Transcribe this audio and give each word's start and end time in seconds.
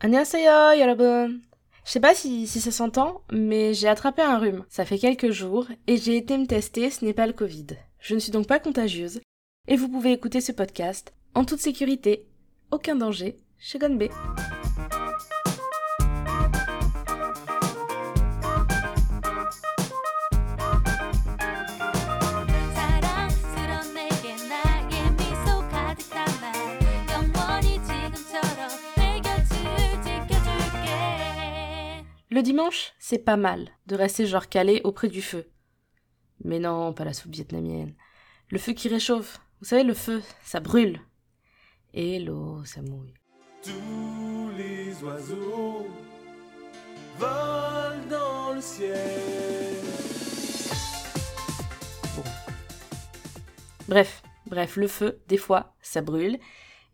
Annyeonghaseyo, 0.00 0.79
여러분. 0.79 1.41
Je 1.85 1.91
sais 1.91 1.99
pas 1.99 2.13
si, 2.13 2.47
si 2.47 2.61
ça 2.61 2.71
s'entend, 2.71 3.21
mais 3.31 3.73
j'ai 3.73 3.87
attrapé 3.87 4.21
un 4.21 4.37
rhume. 4.37 4.65
Ça 4.69 4.85
fait 4.85 4.99
quelques 4.99 5.31
jours 5.31 5.67
et 5.87 5.97
j'ai 5.97 6.17
été 6.17 6.37
me 6.37 6.45
tester, 6.45 6.89
ce 6.89 7.03
n'est 7.03 7.13
pas 7.13 7.27
le 7.27 7.33
Covid. 7.33 7.67
Je 7.99 8.15
ne 8.15 8.19
suis 8.19 8.31
donc 8.31 8.47
pas 8.47 8.59
contagieuse 8.59 9.21
et 9.67 9.75
vous 9.75 9.89
pouvez 9.89 10.11
écouter 10.11 10.41
ce 10.41 10.51
podcast 10.51 11.13
en 11.33 11.45
toute 11.45 11.59
sécurité, 11.59 12.27
aucun 12.71 12.95
danger, 12.95 13.37
chez 13.57 13.79
Gonbe. 13.79 14.09
Le 32.41 32.43
dimanche, 32.43 32.93
c'est 32.97 33.19
pas 33.19 33.37
mal 33.37 33.69
de 33.85 33.95
rester 33.95 34.25
genre 34.25 34.49
calé 34.49 34.81
auprès 34.83 35.09
du 35.09 35.21
feu. 35.21 35.45
Mais 36.43 36.57
non, 36.57 36.91
pas 36.91 37.05
la 37.05 37.13
soupe 37.13 37.31
vietnamienne. 37.31 37.93
Le 38.49 38.57
feu 38.57 38.73
qui 38.73 38.89
réchauffe. 38.89 39.39
Vous 39.59 39.67
savez, 39.67 39.83
le 39.83 39.93
feu, 39.93 40.23
ça 40.41 40.59
brûle. 40.59 40.99
Et 41.93 42.17
l'eau, 42.17 42.65
ça 42.65 42.81
mouille. 42.81 43.13
Tous 43.61 44.49
les 44.57 45.03
oiseaux 45.03 45.85
volent 47.19 48.07
dans 48.09 48.55
le 48.55 48.61
ciel. 48.61 49.77
Bref, 53.87 54.23
bref, 54.47 54.77
le 54.77 54.87
feu, 54.87 55.21
des 55.27 55.37
fois, 55.37 55.75
ça 55.83 56.01
brûle. 56.01 56.39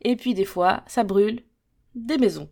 Et 0.01 0.17
puis 0.17 0.33
des 0.33 0.43
fois, 0.43 0.83
ça 0.87 1.05
brûle 1.05 1.45
des 1.95 2.17
maisons. 2.17 2.49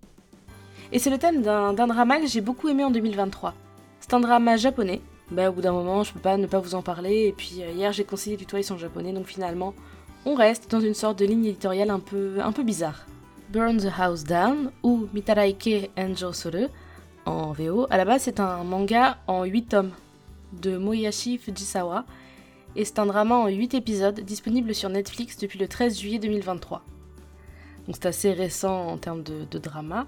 Et 0.91 0.99
c'est 0.99 1.09
le 1.09 1.17
thème 1.17 1.41
d'un 1.41 1.73
drama 1.73 2.20
que 2.20 2.27
j'ai 2.27 2.41
beaucoup 2.41 2.70
aimé 2.70 2.84
en 2.84 2.91
2023. 2.91 3.53
C'est 3.99 4.13
un 4.13 4.20
drama 4.20 4.55
japonais. 4.55 5.02
Bah, 5.31 5.50
au 5.50 5.53
bout 5.53 5.61
d'un 5.61 5.72
moment, 5.72 6.03
je 6.03 6.14
peux 6.14 6.19
pas 6.19 6.38
ne 6.38 6.45
pas 6.45 6.59
vous 6.59 6.75
en 6.75 6.83
parler. 6.83 7.25
Et 7.28 7.31
puis 7.31 7.61
euh, 7.61 7.72
hier, 7.72 7.91
j'ai 7.91 8.03
conseillé 8.03 8.38
du 8.38 8.45
toit, 8.45 8.61
sont 8.61 8.78
japonais. 8.78 9.11
Donc 9.11 9.25
finalement, 9.25 9.73
on 10.25 10.36
reste 10.36 10.69
dans 10.69 10.80
une 10.80 10.94
sorte 10.94 11.17
de 11.19 11.25
ligne 11.25 11.45
éditoriale 11.45 11.89
un 11.89 12.00
peu, 12.00 12.36
un 12.39 12.52
peu 12.52 12.63
bizarre. 12.63 13.06
Burn 13.50 13.78
the 13.78 13.91
House 13.97 14.23
Down 14.23 14.72
ou 14.83 15.08
Mitaraike 15.13 15.91
Enjo 15.97 16.33
Suru 16.33 16.67
en 17.25 17.52
VO. 17.52 17.88
À 17.89 17.97
la 17.97 18.06
base, 18.06 18.23
c'est 18.23 18.39
un 18.39 18.63
manga 18.63 19.17
en 19.28 19.44
8 19.44 19.63
tomes 19.63 19.91
de 20.53 20.78
Moyashi 20.78 21.38
Fujisawa 21.38 22.06
et 22.75 22.86
c'est 22.86 23.00
un 23.00 23.06
drama 23.06 23.36
en 23.36 23.47
8 23.47 23.73
épisodes 23.73 24.19
disponible 24.19 24.75
sur 24.75 24.89
Netflix 24.89 25.38
depuis 25.38 25.58
le 25.58 25.67
13 25.67 26.00
juillet 26.00 26.19
2023. 26.19 26.83
Donc 27.88 27.95
c'est 27.95 28.08
assez 28.08 28.33
récent 28.33 28.88
en 28.88 28.97
termes 28.97 29.23
de 29.23 29.59
drama. 29.59 30.06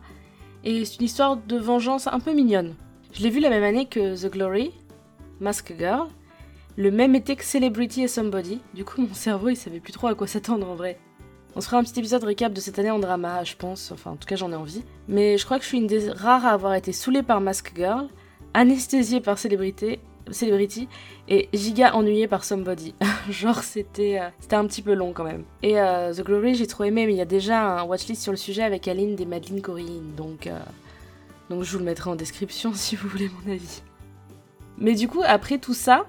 Et 0.63 0.85
c'est 0.85 0.99
une 0.99 1.05
histoire 1.05 1.37
de 1.37 1.57
vengeance 1.57 2.07
un 2.07 2.19
peu 2.19 2.33
mignonne. 2.33 2.75
Je 3.13 3.23
l'ai 3.23 3.29
vu 3.29 3.39
la 3.39 3.49
même 3.49 3.63
année 3.63 3.85
que 3.85 4.15
The 4.15 4.31
Glory, 4.31 4.71
Mask 5.39 5.73
Girl, 5.77 6.07
le 6.75 6.91
même 6.91 7.15
été 7.15 7.35
que 7.35 7.43
Celebrity 7.43 8.03
et 8.03 8.07
Somebody. 8.07 8.61
Du 8.73 8.85
coup, 8.85 9.01
mon 9.01 9.13
cerveau, 9.13 9.49
il 9.49 9.55
savait 9.55 9.79
plus 9.79 9.93
trop 9.93 10.07
à 10.07 10.15
quoi 10.15 10.27
s'attendre 10.27 10.69
en 10.69 10.75
vrai. 10.75 10.99
On 11.55 11.61
se 11.61 11.65
fera 11.65 11.79
un 11.79 11.83
petit 11.83 11.99
épisode 11.99 12.23
récap 12.23 12.53
de 12.53 12.59
cette 12.59 12.77
année 12.77 12.91
en 12.91 12.99
drama, 12.99 13.43
je 13.43 13.55
pense. 13.55 13.91
Enfin, 13.91 14.11
en 14.11 14.15
tout 14.15 14.27
cas, 14.27 14.35
j'en 14.35 14.51
ai 14.51 14.55
envie. 14.55 14.83
Mais 15.07 15.37
je 15.37 15.45
crois 15.45 15.57
que 15.57 15.63
je 15.63 15.69
suis 15.69 15.79
une 15.79 15.87
des 15.87 16.11
rares 16.11 16.45
à 16.45 16.51
avoir 16.51 16.75
été 16.75 16.91
saoulée 16.91 17.23
par 17.23 17.41
Mask 17.41 17.73
Girl, 17.75 18.07
anesthésiée 18.53 19.21
par 19.21 19.39
Celebrity, 19.39 19.99
Celebrity 20.31 20.87
et 21.27 21.49
giga 21.53 21.95
ennuyée 21.95 22.27
par 22.27 22.43
Somebody. 22.43 22.93
Genre, 23.29 23.63
c'était 23.63 24.19
euh, 24.19 24.29
c'était 24.39 24.55
un 24.55 24.65
petit 24.65 24.81
peu 24.81 24.93
long 24.93 25.13
quand 25.13 25.23
même. 25.23 25.43
Et 25.63 25.79
euh, 25.79 26.13
The 26.13 26.21
Glory, 26.21 26.55
j'ai 26.55 26.67
trop 26.67 26.83
aimé, 26.83 27.05
mais 27.05 27.13
il 27.13 27.17
y 27.17 27.21
a 27.21 27.25
déjà 27.25 27.79
un 27.79 27.83
watchlist 27.83 28.21
sur 28.21 28.31
le 28.31 28.37
sujet 28.37 28.63
avec 28.63 28.87
Aline 28.87 29.15
des 29.15 29.25
Madeleine 29.25 29.61
Corinne. 29.61 30.15
Donc, 30.15 30.47
euh, 30.47 30.59
donc, 31.49 31.63
je 31.63 31.71
vous 31.71 31.79
le 31.79 31.85
mettrai 31.85 32.09
en 32.09 32.15
description 32.15 32.71
si 32.75 32.95
vous 32.95 33.07
voulez 33.07 33.29
mon 33.29 33.51
avis. 33.51 33.81
Mais 34.77 34.93
du 34.93 35.07
coup, 35.07 35.23
après 35.25 35.57
tout 35.57 35.73
ça, 35.73 36.05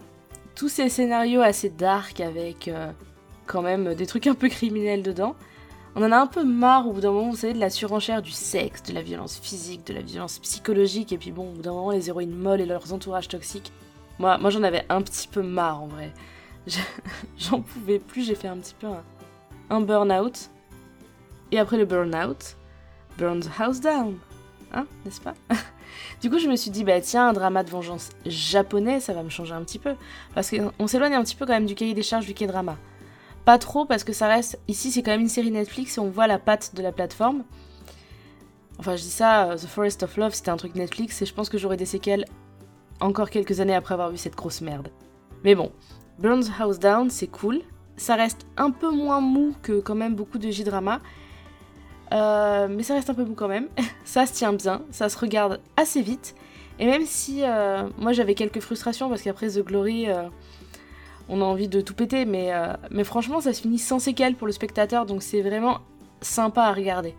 tous 0.54 0.68
ces 0.68 0.88
scénarios 0.88 1.40
assez 1.40 1.70
dark 1.70 2.20
avec 2.20 2.70
quand 3.46 3.62
même 3.62 3.94
des 3.94 4.04
trucs 4.04 4.26
un 4.26 4.34
peu 4.34 4.48
criminels 4.48 5.02
dedans, 5.02 5.36
on 5.96 6.02
en 6.02 6.12
a 6.12 6.16
un 6.16 6.26
peu 6.26 6.44
marre 6.44 6.86
au 6.86 6.92
bout 6.92 7.00
d'un 7.00 7.10
moment, 7.10 7.30
vous 7.30 7.36
savez, 7.36 7.54
de 7.54 7.58
la 7.58 7.70
surenchère 7.70 8.22
du 8.22 8.30
sexe, 8.30 8.84
de 8.84 8.92
la 8.92 9.02
violence 9.02 9.38
physique, 9.38 9.84
de 9.86 9.94
la 9.94 10.00
violence 10.00 10.38
psychologique, 10.38 11.12
et 11.12 11.18
puis 11.18 11.32
bon, 11.32 11.48
au 11.48 11.52
bout 11.54 11.62
d'un 11.62 11.72
moment, 11.72 11.90
les 11.90 12.08
héroïnes 12.08 12.36
molles 12.36 12.60
et 12.60 12.66
leurs 12.66 12.92
entourages 12.92 13.26
toxiques. 13.26 13.72
Moi, 14.18 14.50
j'en 14.50 14.62
avais 14.62 14.84
un 14.88 15.00
petit 15.02 15.28
peu 15.28 15.42
marre 15.42 15.82
en 15.82 15.86
vrai. 15.86 16.12
Je- 16.66 16.78
J'en 17.38 17.60
pouvais 17.60 17.98
plus, 17.98 18.26
j'ai 18.26 18.34
fait 18.34 18.48
un 18.48 18.56
petit 18.56 18.74
peu 18.78 18.88
un, 19.70 19.80
burn-out. 19.80 20.50
Et 21.52 21.58
après 21.58 21.76
le 21.78 21.84
burn-out, 21.84 22.56
burn 23.16 23.40
the 23.40 23.48
house 23.58 23.80
down. 23.80 24.18
Hein, 24.72 24.86
n'est-ce 25.04 25.20
pas? 25.20 25.34
Du 26.20 26.30
coup, 26.30 26.38
je 26.38 26.48
me 26.48 26.56
suis 26.56 26.70
dit, 26.70 26.84
bah 26.84 27.00
tiens, 27.00 27.28
un 27.28 27.32
drama 27.32 27.62
de 27.62 27.70
vengeance 27.70 28.10
japonais, 28.26 29.00
ça 29.00 29.14
va 29.14 29.22
me 29.22 29.30
changer 29.30 29.54
un 29.54 29.62
petit 29.62 29.78
peu. 29.78 29.94
Parce 30.34 30.50
qu'on 30.50 30.86
s'éloigne 30.86 31.14
un 31.14 31.22
petit 31.22 31.34
peu 31.34 31.46
quand 31.46 31.52
même 31.52 31.64
du 31.66 31.74
cahier 31.74 31.94
des 31.94 32.02
charges 32.02 32.26
du 32.26 32.34
K-drama. 32.34 32.76
Pas 33.44 33.56
trop, 33.58 33.84
parce 33.84 34.04
que 34.04 34.12
ça 34.12 34.26
reste. 34.28 34.58
Ici, 34.68 34.90
c'est 34.90 35.02
quand 35.02 35.12
même 35.12 35.22
une 35.22 35.28
série 35.28 35.50
Netflix 35.50 35.96
et 35.96 36.00
on 36.00 36.10
voit 36.10 36.26
la 36.26 36.38
patte 36.38 36.74
de 36.74 36.82
la 36.82 36.92
plateforme. 36.92 37.44
Enfin, 38.78 38.96
je 38.96 39.02
dis 39.02 39.10
ça, 39.10 39.50
euh, 39.50 39.56
The 39.56 39.66
Forest 39.66 40.02
of 40.02 40.16
Love, 40.16 40.34
c'était 40.34 40.50
un 40.50 40.56
truc 40.56 40.74
Netflix 40.74 41.22
et 41.22 41.26
je 41.26 41.32
pense 41.32 41.48
que 41.48 41.56
j'aurai 41.56 41.76
des 41.76 41.86
séquelles 41.86 42.26
encore 43.00 43.30
quelques 43.30 43.60
années 43.60 43.74
après 43.74 43.94
avoir 43.94 44.10
vu 44.10 44.16
cette 44.16 44.36
grosse 44.36 44.60
merde. 44.60 44.88
Mais 45.44 45.54
bon, 45.54 45.70
Burns 46.18 46.44
House 46.58 46.78
Down, 46.78 47.10
c'est 47.10 47.28
cool. 47.28 47.60
Ça 47.96 48.16
reste 48.16 48.46
un 48.56 48.70
peu 48.70 48.90
moins 48.90 49.20
mou 49.20 49.54
que 49.62 49.80
quand 49.80 49.94
même 49.94 50.14
beaucoup 50.14 50.38
de 50.38 50.50
J-drama. 50.50 51.00
Euh, 52.12 52.68
mais 52.70 52.82
ça 52.82 52.94
reste 52.94 53.10
un 53.10 53.14
peu 53.14 53.24
mou 53.24 53.34
quand 53.34 53.48
même. 53.48 53.68
ça 54.04 54.26
se 54.26 54.32
tient 54.32 54.52
bien, 54.52 54.82
ça 54.90 55.08
se 55.08 55.18
regarde 55.18 55.60
assez 55.76 56.02
vite. 56.02 56.34
Et 56.78 56.86
même 56.86 57.06
si 57.06 57.42
euh, 57.42 57.88
moi 57.98 58.12
j'avais 58.12 58.34
quelques 58.34 58.60
frustrations 58.60 59.08
parce 59.08 59.22
qu'après 59.22 59.48
The 59.50 59.64
Glory, 59.64 60.08
euh, 60.08 60.28
on 61.28 61.40
a 61.40 61.44
envie 61.44 61.68
de 61.68 61.80
tout 61.80 61.94
péter, 61.94 62.24
mais, 62.24 62.52
mais 62.90 63.04
franchement 63.04 63.40
ça 63.40 63.52
se 63.52 63.60
finit 63.60 63.78
sans 63.78 63.98
séquelles 63.98 64.34
pour 64.34 64.46
le 64.46 64.52
spectateur, 64.52 65.04
donc 65.04 65.22
c'est 65.22 65.42
vraiment 65.42 65.80
sympa 66.22 66.62
à 66.62 66.72
regarder. 66.72 67.14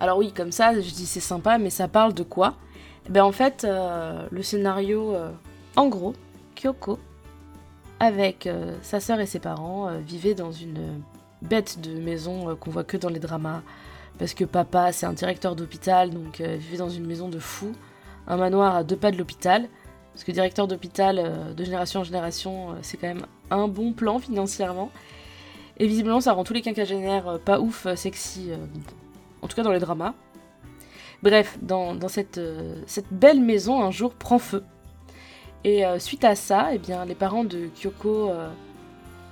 Alors 0.00 0.18
oui, 0.18 0.32
comme 0.32 0.50
ça, 0.50 0.74
je 0.74 0.90
dis 0.90 1.06
c'est 1.06 1.20
sympa, 1.20 1.58
mais 1.58 1.70
ça 1.70 1.86
parle 1.86 2.14
de 2.14 2.24
quoi? 2.24 2.56
Ben 3.08 3.24
en 3.24 3.32
fait, 3.32 3.64
euh, 3.64 4.26
le 4.30 4.42
scénario, 4.42 5.14
euh, 5.14 5.30
en 5.76 5.88
gros, 5.88 6.14
Kyoko, 6.54 6.98
avec 7.98 8.46
euh, 8.46 8.76
sa 8.82 9.00
sœur 9.00 9.20
et 9.20 9.26
ses 9.26 9.40
parents, 9.40 9.90
vivaient 9.98 10.34
dans 10.34 10.52
une 10.52 11.02
bête 11.40 11.80
de 11.80 11.98
maison 11.98 12.56
qu'on 12.56 12.70
voit 12.70 12.84
que 12.84 12.96
dans 12.96 13.08
les 13.08 13.18
dramas, 13.18 13.62
parce 14.18 14.34
que 14.34 14.44
papa 14.44 14.92
c'est 14.92 15.06
un 15.06 15.12
directeur 15.12 15.56
d'hôpital, 15.56 16.10
donc 16.10 16.40
vivait 16.40 16.76
dans 16.76 16.88
une 16.88 17.06
maison 17.06 17.28
de 17.28 17.38
fou, 17.38 17.72
un 18.28 18.36
manoir 18.36 18.76
à 18.76 18.84
deux 18.84 18.96
pas 18.96 19.10
de 19.10 19.16
l'hôpital, 19.16 19.68
parce 20.12 20.24
que 20.24 20.30
directeur 20.30 20.68
d'hôpital 20.68 21.54
de 21.56 21.64
génération 21.64 22.00
en 22.00 22.04
génération, 22.04 22.76
c'est 22.82 22.96
quand 22.96 23.08
même 23.08 23.26
un 23.50 23.66
bon 23.66 23.92
plan 23.92 24.18
financièrement. 24.20 24.90
Et 25.78 25.86
visiblement, 25.86 26.20
ça 26.20 26.32
rend 26.32 26.44
tous 26.44 26.52
les 26.52 26.62
quinquagénaires 26.62 27.40
pas 27.44 27.58
ouf, 27.58 27.86
sexy, 27.96 28.50
en 29.40 29.48
tout 29.48 29.56
cas 29.56 29.62
dans 29.62 29.72
les 29.72 29.80
dramas. 29.80 30.14
Bref, 31.22 31.56
dans, 31.62 31.94
dans 31.94 32.08
cette, 32.08 32.38
euh, 32.38 32.82
cette 32.86 33.12
belle 33.12 33.40
maison, 33.40 33.82
un 33.82 33.90
jour 33.90 34.14
prend 34.14 34.38
feu. 34.38 34.64
Et 35.64 35.86
euh, 35.86 36.00
suite 36.00 36.24
à 36.24 36.34
ça, 36.34 36.70
eh 36.72 36.78
bien, 36.78 37.04
les 37.04 37.14
parents 37.14 37.44
de 37.44 37.68
Kyoko 37.68 38.30
euh, 38.30 38.50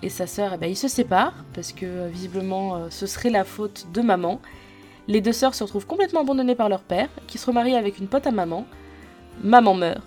et 0.02 0.08
sa 0.08 0.28
sœur, 0.28 0.52
eh 0.54 0.56
ben, 0.56 0.70
ils 0.70 0.76
se 0.76 0.86
séparent, 0.86 1.44
parce 1.52 1.72
que 1.72 2.08
visiblement, 2.08 2.76
euh, 2.76 2.86
ce 2.90 3.06
serait 3.06 3.30
la 3.30 3.42
faute 3.42 3.88
de 3.92 4.02
maman. 4.02 4.40
Les 5.08 5.20
deux 5.20 5.32
sœurs 5.32 5.54
se 5.54 5.64
retrouvent 5.64 5.86
complètement 5.86 6.20
abandonnées 6.20 6.54
par 6.54 6.68
leur 6.68 6.82
père, 6.82 7.08
qui 7.26 7.38
se 7.38 7.46
remarie 7.46 7.74
avec 7.74 7.98
une 7.98 8.06
pote 8.06 8.26
à 8.28 8.30
maman. 8.30 8.64
Maman 9.42 9.74
meurt. 9.74 10.02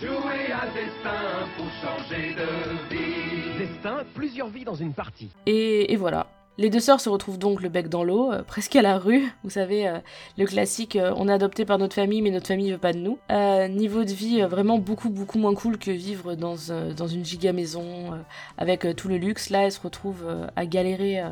Jouer 0.00 0.50
à 0.52 0.66
destin 0.74 1.46
pour 1.56 1.66
changer 1.80 2.34
de 2.34 2.92
vie. 2.92 3.58
Destin, 3.58 3.98
plusieurs 4.14 4.48
vies 4.48 4.64
dans 4.64 4.74
une 4.74 4.92
partie. 4.92 5.30
Et, 5.46 5.92
et 5.92 5.96
voilà. 5.96 6.26
Les 6.56 6.70
deux 6.70 6.78
sœurs 6.78 7.00
se 7.00 7.08
retrouvent 7.08 7.38
donc 7.38 7.62
le 7.62 7.68
bec 7.68 7.88
dans 7.88 8.04
l'eau, 8.04 8.30
euh, 8.30 8.42
presque 8.44 8.76
à 8.76 8.82
la 8.82 8.96
rue. 8.96 9.24
Vous 9.42 9.50
savez, 9.50 9.88
euh, 9.88 9.98
le 10.38 10.46
classique, 10.46 10.94
euh, 10.94 11.12
on 11.16 11.28
est 11.28 11.32
adopté 11.32 11.64
par 11.64 11.78
notre 11.78 11.96
famille, 11.96 12.22
mais 12.22 12.30
notre 12.30 12.46
famille 12.46 12.70
veut 12.70 12.78
pas 12.78 12.92
de 12.92 12.98
nous. 12.98 13.18
Niveau 13.74 14.04
de 14.04 14.12
vie 14.12 14.40
vraiment 14.42 14.78
beaucoup, 14.78 15.10
beaucoup 15.10 15.38
moins 15.38 15.54
cool 15.54 15.78
que 15.78 15.90
vivre 15.90 16.36
dans, 16.36 16.56
une 16.56 17.24
giga 17.24 17.52
maison 17.52 17.84
avec 18.56 18.86
tout 18.96 19.08
le 19.08 19.16
luxe. 19.16 19.50
Là, 19.50 19.64
elles 19.64 19.72
se 19.72 19.80
retrouvent 19.80 20.26
à 20.54 20.66
galérer 20.66 21.22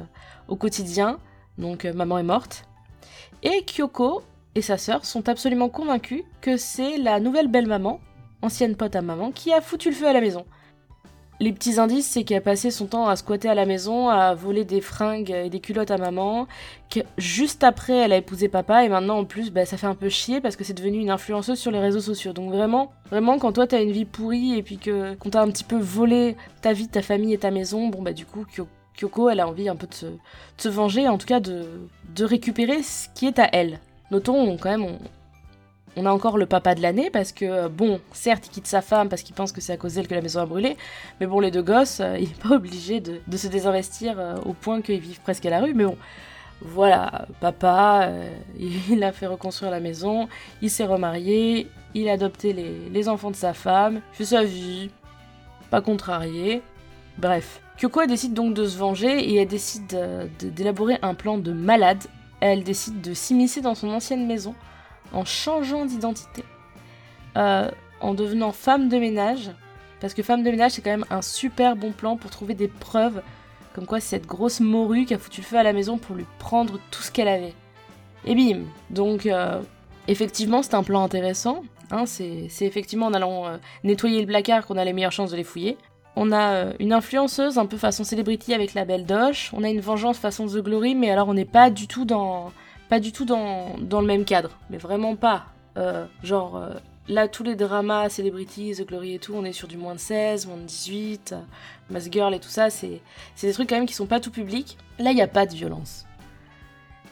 au 0.49 0.57
quotidien. 0.57 1.19
Donc, 1.59 1.85
maman 1.85 2.19
est 2.19 2.25
morte. 2.25 2.65
Et 3.43 3.65
Kyoko 3.65 4.23
et 4.55 4.63
sa 4.63 4.79
sœur 4.79 5.05
sont 5.05 5.29
absolument 5.29 5.69
convaincus 5.69 6.25
que 6.41 6.57
c'est 6.57 6.99
la 6.99 7.21
nouvelle 7.21 7.49
belle-maman, 7.49 8.01
ancienne 8.41 8.77
pote 8.77 8.97
à 8.97 9.03
maman, 9.03 9.31
qui 9.31 9.53
a 9.53 9.61
foutu 9.61 9.91
le 9.91 9.97
feu 9.97 10.09
à 10.09 10.13
la 10.13 10.21
maison. 10.21 10.45
Les 11.43 11.53
petits 11.53 11.81
indices, 11.81 12.07
c'est 12.07 12.23
qu'elle 12.23 12.41
passait 12.41 12.71
son 12.71 12.87
temps 12.87 13.09
à 13.09 13.17
squatter 13.17 13.49
à 13.49 13.57
la 13.57 13.67
maison, 13.67 14.09
à 14.09 14.33
voler 14.33 14.65
des 14.65 14.81
fringues 14.81 15.33
et 15.33 15.51
des 15.51 15.59
culottes 15.59 15.91
à 15.91 15.99
maman, 15.99 16.47
que 16.89 17.01
juste 17.19 17.65
après, 17.65 17.95
elle 17.95 18.13
a 18.13 18.17
épousé 18.19 18.49
papa, 18.49 18.85
et 18.85 18.89
maintenant, 18.89 19.19
en 19.19 19.25
plus, 19.25 19.51
bah, 19.51 19.67
ça 19.67 19.77
fait 19.77 19.89
un 19.89 19.97
peu 19.97 20.09
chier 20.09 20.41
parce 20.41 20.55
que 20.55 20.63
c'est 20.63 20.73
devenu 20.73 20.99
une 20.99 21.11
influenceuse 21.11 21.59
sur 21.59 21.73
les 21.73 21.81
réseaux 21.81 21.99
sociaux. 21.99 22.33
Donc 22.33 22.53
vraiment, 22.53 22.93
vraiment, 23.11 23.41
quand 23.41 23.51
toi, 23.51 23.67
t'as 23.67 23.83
une 23.83 23.91
vie 23.91 24.05
pourrie 24.05 24.57
et 24.57 24.63
puis 24.63 24.79
que 24.79 25.15
qu'on 25.15 25.31
t'a 25.31 25.43
un 25.43 25.51
petit 25.51 25.65
peu 25.65 25.79
volé 25.81 26.37
ta 26.61 26.73
vie, 26.73 26.87
ta 26.87 27.03
famille 27.03 27.35
et 27.35 27.39
ta 27.39 27.51
maison, 27.51 27.89
bon, 27.89 28.03
bah 28.03 28.13
du 28.13 28.25
coup, 28.25 28.45
Kyo- 28.45 28.69
Kyoko, 28.97 29.29
elle 29.29 29.41
a 29.41 29.49
envie 29.49 29.69
un 29.69 29.75
peu 29.75 29.89
de 29.89 29.95
se, 29.95 30.69
venger, 30.69 31.09
en 31.09 31.19
tout 31.19 31.27
cas 31.27 31.41
de, 31.41 31.65
récupérer 32.21 32.85
ce 32.85 33.09
qui 33.17 33.27
est 33.27 33.41
à 33.41 33.49
elle. 33.53 33.81
Notons 34.13 34.37
on- 34.37 34.57
quand 34.59 34.71
même, 34.71 34.85
on, 34.85 34.97
on 35.97 36.07
a 36.07 36.11
encore 36.11 36.39
le 36.39 36.47
papa 36.47 36.75
de 36.75 36.81
l'année 36.81 37.11
parce 37.11 37.33
que, 37.33 37.45
euh, 37.45 37.69
bon, 37.69 38.01
certes, 38.13 38.47
il 38.47 38.51
quitte 38.51 38.67
sa 38.67 38.81
femme 38.83 39.09
parce 39.09 39.23
qu'il 39.23 39.35
pense 39.35 39.53
que 39.53 39.61
c'est 39.61 39.73
à 39.73 39.77
cause 39.77 39.95
d'elle 39.95 40.09
que 40.09 40.15
la 40.15 40.23
maison 40.23 40.41
a 40.41 40.47
brûlé, 40.47 40.77
mais 41.21 41.27
bon, 41.27 41.41
les 41.41 41.51
deux 41.51 41.63
gosses, 41.63 42.01
euh, 42.01 42.17
il 42.19 42.31
est 42.31 42.43
pas 42.43 42.51
obligé 42.55 43.01
de, 43.01 43.21
se 43.37 43.47
désinvestir 43.49 44.19
euh, 44.19 44.37
au 44.45 44.53
point 44.55 44.81
qu'ils 44.81 45.01
vivent 45.01 45.21
presque 45.21 45.45
à 45.47 45.51
la 45.51 45.61
rue, 45.61 45.75
mais 45.75 45.85
bon. 45.85 45.97
Voilà, 46.65 47.27
papa, 47.41 48.09
il 48.89 49.03
a 49.03 49.11
fait 49.11 49.27
reconstruire 49.27 49.73
la 49.73 49.81
maison, 49.81 50.29
il 50.61 50.71
s'est 50.71 50.87
remarié, 50.87 51.69
il 51.95 52.09
a 52.09 52.13
adopté 52.13 52.53
les, 52.53 53.09
enfants 53.09 53.33
de 53.33 53.37
sa 53.37 53.53
femme, 53.53 54.01
fait 54.13 54.25
sa 54.25 54.45
vie, 54.45 54.89
pas 55.71 55.81
contrarié. 55.81 56.63
Bref. 57.19 57.61
Kyoko 57.79 58.07
décide 58.07 58.33
donc 58.33 58.55
de 58.55 58.65
se 58.65 58.79
venger 58.79 59.29
et 59.29 59.37
elle 59.39 59.49
décide 59.49 59.89
de- 59.89 60.49
d'élaborer 60.51 61.01
un 61.03 61.15
plan 61.15 61.37
de 61.37 61.53
malade. 61.53 62.05
Elle 62.39 62.63
décide 62.63 63.01
de 63.01 63.13
s'immiscer 63.13 63.61
dans 63.61 63.75
son 63.75 63.89
ancienne 63.89 64.25
maison 64.29 64.55
en 65.13 65.25
changeant 65.25 65.85
d'identité, 65.85 66.45
euh, 67.37 67.71
en 68.01 68.15
devenant 68.15 68.53
femme 68.53 68.89
de 68.89 68.99
ménage. 68.99 69.51
Parce 70.01 70.15
que 70.15 70.23
femme 70.23 70.43
de 70.43 70.51
ménage, 70.51 70.73
c'est 70.73 70.83
quand 70.83 70.91
même 70.91 71.07
un 71.11 71.23
super 71.23 71.77
bon 71.77 71.93
plan 71.93 72.17
pour 72.17 72.31
trouver 72.31 72.55
des 72.55 72.69
preuves 72.69 73.23
comme 73.75 73.87
quoi 73.87 74.01
cette 74.01 74.27
grosse 74.27 74.61
morue 74.61 75.07
qui 75.07 75.15
a 75.15 75.19
foutu 75.19 75.41
le 75.41 75.47
feu 75.47 75.57
à 75.57 75.63
la 75.63 75.73
maison 75.73 75.97
pour 75.97 76.15
lui 76.15 76.27
prendre 76.39 76.79
tout 76.91 77.03
ce 77.03 77.11
qu'elle 77.11 77.29
avait. 77.29 77.55
Et 78.27 78.35
bim 78.35 78.65
Donc, 78.91 79.25
euh, 79.25 79.63
effectivement, 80.09 80.63
c'est 80.63 80.75
un 80.75 80.83
plan 80.83 81.03
intéressant. 81.03 81.63
hein, 81.91 82.05
c'est 82.05 82.51
effectivement 82.61 83.07
en 83.07 83.15
allant 83.15 83.47
euh, 83.47 83.57
nettoyer 83.83 84.21
le 84.21 84.27
placard 84.27 84.67
qu'on 84.67 84.77
a 84.77 84.85
les 84.85 84.93
meilleures 84.93 85.13
chances 85.13 85.31
de 85.31 85.37
les 85.37 85.45
fouiller. 85.45 85.79
On 86.17 86.33
a 86.33 86.75
une 86.79 86.93
influenceuse 86.93 87.57
un 87.57 87.65
peu 87.65 87.79
façon 87.79 88.05
celebrity 88.05 88.53
avec 88.53 88.75
la 88.75 88.85
belle 88.85 89.07
Doche. 89.07 89.51
On 89.55 89.65
a 89.65 89.71
une 89.71 89.81
vengeance 89.81 90.19
façon 90.19 90.47
The 90.47 90.59
Glory, 90.59 90.95
mais 90.95 91.11
alors 91.11 91.29
on 91.29 91.33
n'est 91.33 91.47
pas 91.47 91.71
du 91.71 91.87
tout 91.87 92.05
dans, 92.05 92.53
pas 92.93 93.01
du 93.01 93.11
tout 93.11 93.25
dans, 93.25 93.79
dans 93.79 94.03
le 94.03 94.07
même 94.07 94.27
cadre. 94.27 94.51
Mais 94.69 94.77
vraiment 94.77 95.17
pas. 95.17 95.47
Euh, 95.79 96.05
genre, 96.23 96.59
euh, 96.59 96.75
là, 97.09 97.27
tous 97.27 97.43
les 97.43 97.55
dramas 97.55 98.11
celebrity, 98.11 98.75
The 98.77 98.87
Glory 98.87 99.15
et 99.15 99.19
tout, 99.19 99.33
on 99.35 99.47
est 99.47 99.53
sur 99.53 99.67
du 99.67 99.79
moins 99.79 99.95
de 99.95 99.99
16, 99.99 100.47
moins 100.47 100.59
de 100.59 100.65
18, 100.65 101.33
euh, 101.33 101.41
Mass 101.89 102.11
Girl 102.11 102.35
et 102.35 102.39
tout 102.39 102.51
ça, 102.51 102.69
c'est 102.69 103.01
des 103.41 103.53
trucs 103.55 103.71
quand 103.71 103.77
même 103.77 103.87
qui 103.87 103.95
sont 103.95 104.05
pas 104.05 104.21
tout 104.21 104.31
publics. 104.31 104.77
Là, 104.99 105.13
il 105.13 105.15
n'y 105.15 105.23
a 105.23 105.27
pas 105.27 105.47
de 105.47 105.55
violence. 105.55 106.05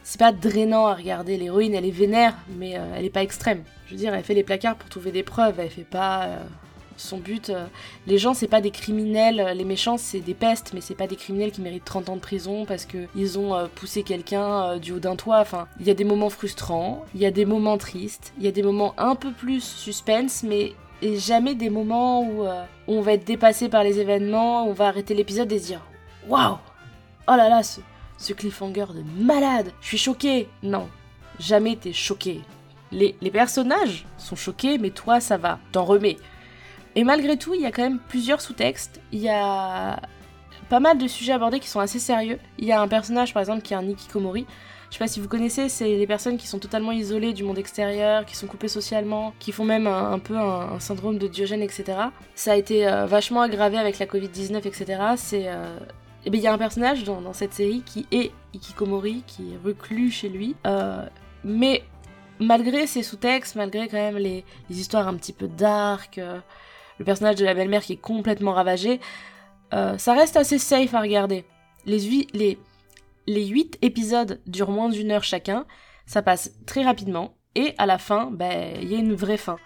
C'est 0.03 0.19
pas 0.19 0.32
drainant 0.32 0.87
à 0.87 0.94
regarder. 0.94 1.38
L'héroïne, 1.38 1.75
elle 1.75 1.87
est 1.87 1.91
vénère, 1.91 2.37
mais 2.59 2.73
elle 2.73 3.06
est 3.06 3.09
pas 3.09 3.23
extrême. 3.23 3.65
Je 3.87 3.93
veux 3.93 3.99
dire, 3.99 4.12
elle 4.12 4.23
fait 4.23 4.35
les 4.35 4.44
placards 4.44 4.76
pour 4.76 4.91
trouver 4.91 5.12
des 5.12 5.23
preuves. 5.23 5.61
Elle 5.61 5.71
fait 5.71 5.85
pas. 5.85 6.29
Son 7.00 7.19
but. 7.19 7.50
euh, 7.50 7.67
les 8.06 8.19
gens, 8.19 8.35
c'est 8.35 8.49
pas 8.49 8.61
des 8.61 8.70
criminels. 8.70 9.52
Les 9.56 9.64
méchants, 9.64 9.97
c'est 9.97 10.20
des 10.20 10.35
pestes, 10.35 10.73
mais 10.75 10.81
c'est 10.81 10.94
pas 10.94 11.06
des 11.06 11.17
criminels 11.17 11.50
qui 11.50 11.61
méritent 11.61 11.85
30 11.85 12.08
ans 12.11 12.17
de 12.17 12.20
prison 12.20 12.64
parce 12.67 12.85
que 12.85 13.06
ils 13.17 13.38
ont 13.38 13.55
euh, 13.55 13.67
poussé 13.75 14.02
quelqu'un 14.02 14.62
euh, 14.62 14.79
du 14.79 14.93
haut 14.93 14.99
d'un 14.99 15.17
toit. 15.17 15.41
Enfin, 15.41 15.67
il 15.81 15.87
y 15.87 15.91
a 15.91 15.94
des 15.94 16.05
moments 16.05 16.31
frustrants, 16.31 17.05
il 17.14 17.20
y 17.20 17.26
a 17.26 17.31
des 17.31 17.44
moments 17.44 17.79
tristes, 17.79 18.32
il 18.38 18.44
y 18.44 18.49
a 18.49 18.52
des 18.52 18.62
moments 18.62 18.94
un 18.99 19.14
peu 19.14 19.32
plus 19.32 19.62
suspense, 19.62 20.43
mais 20.43 20.75
jamais 21.02 21.55
des 21.55 21.70
moments 21.70 22.23
où 22.23 22.44
on 22.87 23.00
va 23.00 23.14
être 23.14 23.25
dépassé 23.25 23.70
par 23.70 23.82
les 23.82 24.00
événements, 24.00 24.67
on 24.67 24.75
va 24.75 24.88
arrêter 24.88 25.14
l'épisode 25.14 25.50
et 25.50 25.58
se 25.58 25.67
dire 25.67 25.81
Waouh 26.29 26.58
Oh 27.26 27.37
là 27.37 27.49
là, 27.49 27.62
ce, 27.62 28.32
cliffhanger 28.35 28.87
de 28.94 29.25
malade 29.25 29.73
Je 29.81 29.87
suis 29.87 29.99
choqué 29.99 30.49
Non, 30.62 30.88
jamais 31.38 31.76
t'es 31.76 31.94
choqué. 31.94 32.43
Les 32.93 33.31
personnages 33.32 34.05
sont 34.19 34.37
choqués, 34.37 34.76
mais 34.76 34.91
toi, 34.91 35.20
ça 35.20 35.37
va, 35.37 35.58
t'en 35.73 35.85
remets. 35.85 36.19
Et 36.97 37.05
malgré 37.05 37.37
tout, 37.37 37.55
il 37.55 37.61
y 37.61 37.67
a 37.67 37.73
quand 37.73 37.83
même 37.83 38.01
plusieurs 38.09 38.41
sous-textes. 38.41 39.01
Il 39.13 39.21
y 39.21 39.29
a 39.29 40.01
pas 40.69 40.81
mal 40.81 40.99
de 40.99 41.07
sujets 41.07 41.33
abordés 41.33 41.61
qui 41.61 41.69
sont 41.69 41.81
assez 41.81 41.99
sérieux. 41.99 42.39
Il 42.59 42.65
y 42.65 42.73
a 42.73 42.81
un 42.81 42.89
personnage, 42.89 43.33
par 43.33 43.41
exemple, 43.41 43.63
qui 43.63 43.75
est 43.75 43.77
un 43.77 43.83
Nikikomori. 43.83 44.47
Je 44.91 44.97
sais 44.97 44.99
pas 44.99 45.09
si 45.09 45.21
vous 45.21 45.29
connaissez, 45.29 45.69
c'est 45.69 45.97
les 45.97 46.07
personnes 46.07 46.37
qui 46.37 46.49
sont 46.49 46.59
totalement 46.59 46.91
isolées 46.91 47.33
du 47.33 47.45
monde 47.45 47.59
extérieur, 47.59 48.25
qui 48.25 48.35
sont 48.35 48.49
coupées 48.49 48.69
socialement, 48.69 49.33
qui 49.39 49.53
font 49.53 49.65
même 49.65 49.87
un, 49.87 50.19
peu 50.19 50.37
un, 50.37 50.81
syndrome 50.81 51.17
de 51.17 51.29
Diogène, 51.29 51.63
etc. 51.63 51.85
Ça 52.35 52.53
a 52.53 52.57
été 52.57 52.89
euh, 52.89 53.07
vachement 53.07 53.41
aggravé 53.41 53.79
avec 53.79 53.99
la 54.01 54.07
Covid-19, 54.07 54.67
etc. 54.67 55.03
C'est... 55.17 55.45
euh, 55.47 55.79
eh 56.27 56.31
bien, 56.31 56.41
il 56.41 56.45
y 56.45 56.49
a 56.49 56.53
un 56.53 56.59
personnage 56.59 57.05
dans, 57.05 57.33
cette 57.33 57.55
série 57.55 57.83
qui 57.87 58.07
est 58.11 58.33
Ikikomori, 58.53 59.23
qui 59.27 59.53
est 59.55 59.59
reclus 59.65 60.11
chez 60.11 60.29
lui. 60.29 60.57
Euh, 60.67 61.07
mais 61.45 61.85
malgré 62.41 62.87
ces 62.89 63.05
sous-textes, 63.05 63.55
malgré 63.55 63.87
quand 63.87 63.97
même 63.97 64.19
les, 64.19 64.45
les 64.69 64.81
histoires 64.81 65.07
un 65.07 65.15
petit 65.15 65.33
peu 65.33 65.47
dark, 65.47 66.21
le 67.00 67.05
personnage 67.05 67.37
de 67.37 67.44
la 67.47 67.55
belle-mère 67.55 67.82
qui 67.82 67.94
est 67.94 68.00
complètement 68.00 68.52
ravagé, 68.52 69.00
euh, 69.73 69.97
ça 69.99 70.12
reste 70.12 70.37
assez 70.37 70.58
safe 70.58 70.94
à 70.94 71.00
regarder. 71.00 71.44
Les, 71.87 72.06
hui- 72.06 72.29
les, 72.35 72.58
les 73.26 73.47
8 73.47 73.79
épisodes 73.81 74.38
durent 74.47 74.70
moins 74.70 74.91
d'une 74.91 75.11
heure 75.11 75.25
chacun, 75.25 75.64
ça 76.05 76.20
passe 76.23 76.52
très 76.67 76.82
rapidement, 76.85 77.32
et 77.55 77.75
à 77.79 77.87
la 77.87 77.97
fin, 77.99 78.31
ben, 78.31 78.76
il 78.82 78.93
y 78.93 78.94
a 78.94 78.99
une 78.99 79.14
vraie 79.14 79.38
fin. 79.38 79.56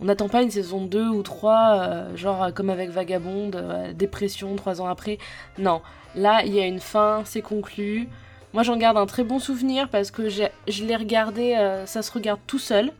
On 0.00 0.06
n'attend 0.06 0.28
pas 0.28 0.42
une 0.42 0.50
saison 0.50 0.84
2 0.84 1.06
ou 1.08 1.22
3, 1.22 1.78
euh, 1.78 2.16
genre 2.16 2.42
euh, 2.42 2.50
comme 2.50 2.68
avec 2.68 2.90
Vagabond, 2.90 3.50
dépression 3.94 4.54
3 4.56 4.80
ans 4.82 4.88
après. 4.88 5.18
Non, 5.58 5.82
là, 6.16 6.42
il 6.44 6.52
y 6.52 6.60
a 6.60 6.66
une 6.66 6.80
fin, 6.80 7.22
c'est 7.24 7.42
conclu. 7.42 8.08
Moi, 8.52 8.64
j'en 8.64 8.76
garde 8.76 8.96
un 8.96 9.06
très 9.06 9.22
bon 9.22 9.38
souvenir 9.38 9.88
parce 9.88 10.10
que 10.10 10.28
je 10.28 10.84
l'ai 10.84 10.96
regardé, 10.96 11.54
ça 11.84 12.02
se 12.02 12.10
regarde 12.10 12.40
tout 12.46 12.58
seul. 12.58 12.90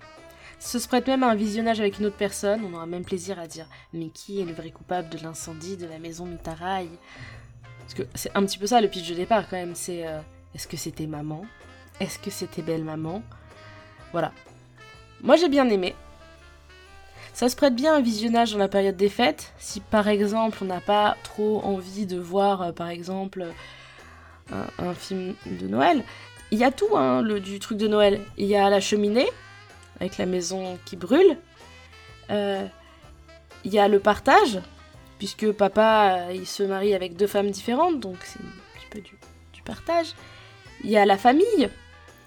Ce 0.58 0.78
se 0.78 0.88
prête 0.88 1.06
même 1.06 1.22
à 1.22 1.28
un 1.28 1.34
visionnage 1.34 1.80
avec 1.80 1.98
une 1.98 2.06
autre 2.06 2.16
personne, 2.16 2.62
on 2.64 2.74
aura 2.74 2.86
même 2.86 3.04
plaisir 3.04 3.38
à 3.38 3.46
dire 3.46 3.66
mais 3.92 4.08
qui 4.08 4.40
est 4.40 4.44
le 4.44 4.52
vrai 4.52 4.70
coupable 4.70 5.08
de 5.10 5.18
l'incendie 5.22 5.76
de 5.76 5.86
la 5.86 5.98
maison 5.98 6.24
Mitaraï 6.24 6.88
Parce 7.80 7.94
que 7.94 8.02
c'est 8.14 8.34
un 8.34 8.44
petit 8.44 8.58
peu 8.58 8.66
ça 8.66 8.80
le 8.80 8.88
pitch 8.88 9.08
de 9.08 9.14
départ 9.14 9.48
quand 9.48 9.56
même, 9.56 9.74
c'est 9.74 10.06
euh, 10.06 10.20
est-ce 10.54 10.66
que 10.66 10.76
c'était 10.76 11.06
maman? 11.06 11.44
Est-ce 12.00 12.18
que 12.18 12.30
c'était 12.30 12.62
belle 12.62 12.84
maman 12.84 13.22
Voilà. 14.12 14.32
Moi 15.22 15.36
j'ai 15.36 15.48
bien 15.48 15.68
aimé. 15.68 15.94
Ça 17.34 17.50
se 17.50 17.56
prête 17.56 17.74
bien 17.74 17.92
à 17.92 17.96
un 17.98 18.00
visionnage 18.00 18.52
dans 18.52 18.58
la 18.58 18.68
période 18.68 18.96
des 18.96 19.10
fêtes. 19.10 19.52
Si 19.58 19.80
par 19.80 20.08
exemple 20.08 20.58
on 20.62 20.66
n'a 20.66 20.80
pas 20.80 21.16
trop 21.22 21.62
envie 21.64 22.06
de 22.06 22.18
voir 22.18 22.62
euh, 22.62 22.72
par 22.72 22.88
exemple 22.88 23.46
un, 24.50 24.66
un 24.78 24.94
film 24.94 25.34
de 25.44 25.68
Noël, 25.68 26.02
il 26.50 26.58
y 26.58 26.64
a 26.64 26.70
tout 26.70 26.96
hein, 26.96 27.20
le, 27.22 27.40
du 27.40 27.58
truc 27.58 27.76
de 27.76 27.88
Noël. 27.88 28.20
Il 28.38 28.46
y 28.46 28.56
a 28.56 28.70
la 28.70 28.80
cheminée 28.80 29.28
avec 30.00 30.18
la 30.18 30.26
maison 30.26 30.78
qui 30.84 30.96
brûle. 30.96 31.38
Euh, 32.30 32.66
Il 33.64 33.72
y 33.72 33.78
a 33.78 33.88
le 33.88 33.98
partage, 33.98 34.60
puisque 35.18 35.50
papa 35.52 36.18
euh, 36.28 36.32
il 36.32 36.46
se 36.46 36.62
marie 36.62 36.94
avec 36.94 37.16
deux 37.16 37.26
femmes 37.26 37.50
différentes, 37.50 38.00
donc 38.00 38.16
c'est 38.22 38.40
un 38.40 38.78
petit 38.78 38.86
peu 38.90 39.00
du, 39.00 39.16
partage. 39.64 40.14
Il 40.84 40.90
y 40.90 40.96
a 40.96 41.04
la 41.04 41.16
famille, 41.16 41.68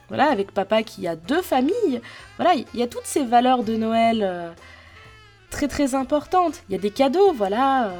voilà, 0.09 0.29
avec 0.29 0.51
papa 0.51 0.83
qui 0.83 1.07
a 1.07 1.15
deux 1.15 1.41
familles. 1.41 2.01
Voilà, 2.35 2.53
il 2.55 2.79
y 2.79 2.83
a 2.83 2.87
toutes 2.87 3.05
ces 3.05 3.23
valeurs 3.23 3.63
de 3.63 3.77
Noël 3.77 4.23
euh, 4.23 4.51
très 5.49 5.69
très 5.69 5.95
importantes. 5.95 6.61
Il 6.67 6.73
y 6.73 6.75
a 6.75 6.81
des 6.81 6.91
cadeaux, 6.91 7.31
voilà. 7.31 7.93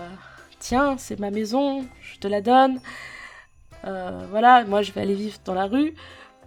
tiens, 0.59 0.97
c'est 0.97 1.17
ma 1.21 1.31
maison, 1.31 1.85
je 2.01 2.19
te 2.19 2.27
la 2.27 2.41
donne. 2.41 2.81
Voilà, 3.83 4.65
moi 4.65 4.81
je 4.81 4.91
vais 4.91 5.01
aller 5.01 5.15
vivre 5.15 5.37
dans 5.45 5.53
la 5.53 5.65
rue. 5.65 5.95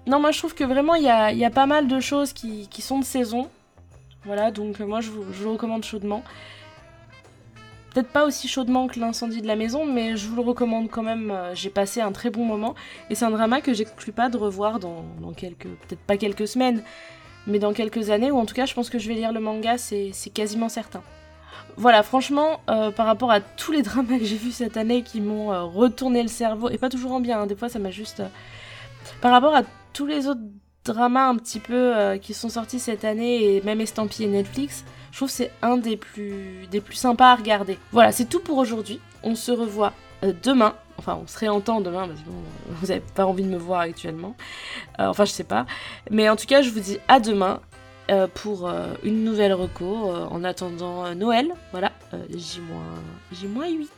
Non, 0.06 0.18
moi 0.18 0.32
je 0.32 0.38
trouve 0.38 0.54
que 0.54 0.64
vraiment 0.64 0.94
il 0.96 1.04
y 1.04 1.08
a, 1.44 1.50
pas 1.50 1.66
mal 1.66 1.86
de 1.86 2.00
choses 2.00 2.32
qui, 2.32 2.68
sont 2.80 2.98
de 2.98 3.04
saison. 3.04 3.48
Voilà, 4.24 4.50
donc 4.50 4.80
euh, 4.80 4.86
moi 4.86 5.00
je 5.00 5.10
vous, 5.10 5.24
le 5.44 5.50
recommande 5.50 5.84
chaudement. 5.84 6.22
Peut-être 7.92 8.08
pas 8.08 8.24
aussi 8.24 8.48
chaudement 8.48 8.86
que 8.86 8.98
l'incendie 8.98 9.42
de 9.42 9.46
la 9.46 9.54
maison, 9.54 9.84
mais 9.84 10.16
je 10.16 10.26
vous 10.26 10.36
le 10.36 10.42
recommande 10.42 10.88
quand 10.90 11.02
même. 11.02 11.30
euh, 11.30 11.54
J'ai 11.54 11.70
passé 11.70 12.00
un 12.00 12.10
très 12.10 12.30
bon 12.30 12.44
moment. 12.44 12.74
Et 13.10 13.14
c'est 13.14 13.26
un 13.26 13.30
drama 13.30 13.60
que 13.60 13.74
j'exclus 13.74 14.12
pas 14.12 14.28
de 14.28 14.38
revoir 14.38 14.78
dans, 14.80 15.04
quelques. 15.36 15.68
Peut-être 15.68 16.00
pas 16.00 16.16
quelques 16.16 16.48
semaines, 16.48 16.82
mais 17.46 17.58
dans 17.58 17.72
quelques 17.72 18.10
années, 18.10 18.30
ou 18.30 18.38
en 18.38 18.46
tout 18.46 18.54
cas 18.54 18.66
je 18.66 18.74
pense 18.74 18.90
que 18.90 18.98
je 18.98 19.08
vais 19.08 19.14
lire 19.14 19.32
le 19.32 19.40
manga, 19.40 19.78
c'est 19.78 20.12
quasiment 20.34 20.68
certain. 20.68 21.02
Voilà, 21.76 22.02
franchement, 22.02 22.60
euh, 22.68 22.90
par 22.90 23.06
rapport 23.06 23.30
à 23.30 23.40
tous 23.40 23.72
les 23.72 23.82
dramas 23.82 24.18
que 24.18 24.24
j'ai 24.24 24.36
vus 24.36 24.52
cette 24.52 24.76
année 24.76 25.02
qui 25.02 25.20
m'ont 25.20 25.68
retourné 25.68 26.22
le 26.22 26.28
cerveau, 26.28 26.70
et 26.70 26.78
pas 26.78 26.88
toujours 26.88 27.12
en 27.12 27.20
bien, 27.20 27.42
hein, 27.42 27.46
des 27.46 27.56
fois 27.56 27.68
ça 27.68 27.78
m'a 27.78 27.90
juste. 27.90 28.22
Par 29.20 29.32
rapport 29.32 29.54
à 29.54 29.62
tous 29.92 30.06
les 30.06 30.26
autres 30.26 30.40
dramas 30.84 31.28
un 31.28 31.36
petit 31.36 31.60
peu 31.60 31.96
euh, 31.96 32.18
qui 32.18 32.34
sont 32.34 32.48
sortis 32.48 32.80
cette 32.80 33.04
année, 33.04 33.56
et 33.56 33.62
même 33.62 33.80
estampillés 33.80 34.28
Netflix, 34.28 34.84
je 35.10 35.18
trouve 35.18 35.30
c'est 35.30 35.50
un 35.62 35.76
des 35.76 35.96
plus, 35.96 36.66
des 36.70 36.80
plus 36.80 36.96
sympas 36.96 37.32
à 37.32 37.36
regarder. 37.36 37.78
Voilà, 37.92 38.12
c'est 38.12 38.24
tout 38.24 38.40
pour 38.40 38.58
aujourd'hui. 38.58 39.00
On 39.22 39.34
se 39.34 39.52
revoit 39.52 39.92
euh, 40.24 40.32
demain. 40.42 40.74
Enfin, 40.98 41.18
on 41.22 41.26
se 41.26 41.38
réentend 41.38 41.80
demain 41.80 42.08
parce 42.08 42.20
que 42.20 42.26
vous 42.68 42.86
n'avez 42.86 43.02
pas 43.14 43.26
envie 43.26 43.44
de 43.44 43.48
me 43.48 43.58
voir 43.58 43.80
actuellement. 43.80 44.36
Euh, 44.98 45.06
enfin, 45.06 45.24
je 45.24 45.32
sais 45.32 45.44
pas. 45.44 45.66
Mais 46.10 46.28
en 46.28 46.36
tout 46.36 46.46
cas, 46.46 46.62
je 46.62 46.70
vous 46.70 46.80
dis 46.80 46.98
à 47.08 47.20
demain 47.20 47.60
pour 48.34 48.70
une 49.04 49.24
nouvelle 49.24 49.54
reco 49.54 50.10
euh, 50.10 50.26
en 50.26 50.44
attendant 50.44 51.14
Noël. 51.14 51.52
Voilà, 51.70 51.92
euh, 52.14 52.22
J-8. 52.30 53.88